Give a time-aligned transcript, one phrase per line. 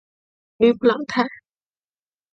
[0.57, 1.27] 吕普朗泰。